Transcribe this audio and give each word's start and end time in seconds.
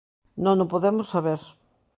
Non 0.43 0.57
o 0.63 0.69
podemos 0.73 1.07
saber. 1.13 1.41